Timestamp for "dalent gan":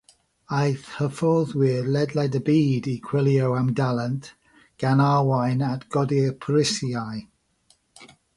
3.81-5.05